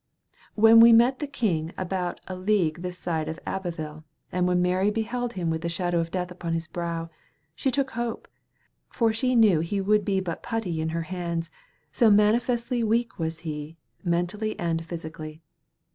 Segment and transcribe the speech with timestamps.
[0.55, 4.89] When we met the king about a league this side of Abbeville, and when Mary
[4.89, 7.11] beheld him with the shadow of death upon his brow,
[7.53, 8.27] she took hope,
[8.89, 11.51] for she knew he would be but putty in her hands,
[11.91, 15.43] so manifestly weak was he, mentally and physically.